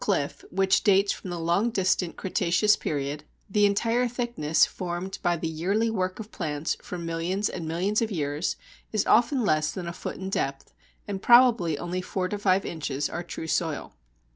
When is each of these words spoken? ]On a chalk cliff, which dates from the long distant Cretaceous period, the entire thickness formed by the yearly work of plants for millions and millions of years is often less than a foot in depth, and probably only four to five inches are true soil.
]On 0.01 0.05
a 0.05 0.07
chalk 0.07 0.17
cliff, 0.17 0.45
which 0.49 0.83
dates 0.83 1.13
from 1.13 1.29
the 1.29 1.37
long 1.39 1.69
distant 1.69 2.17
Cretaceous 2.17 2.75
period, 2.75 3.23
the 3.47 3.67
entire 3.67 4.07
thickness 4.07 4.65
formed 4.65 5.19
by 5.21 5.37
the 5.37 5.47
yearly 5.47 5.91
work 5.91 6.19
of 6.19 6.31
plants 6.31 6.75
for 6.81 6.97
millions 6.97 7.49
and 7.49 7.67
millions 7.67 8.01
of 8.01 8.09
years 8.09 8.55
is 8.91 9.05
often 9.05 9.45
less 9.45 9.71
than 9.71 9.85
a 9.87 9.93
foot 9.93 10.17
in 10.17 10.31
depth, 10.31 10.73
and 11.07 11.21
probably 11.21 11.77
only 11.77 12.01
four 12.01 12.27
to 12.29 12.39
five 12.39 12.65
inches 12.65 13.11
are 13.11 13.21
true 13.21 13.45
soil. 13.45 13.93